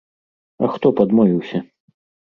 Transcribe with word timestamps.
А 0.67 0.71
хто 0.77 0.91
б 0.95 1.05
адмовіўся? 1.09 1.65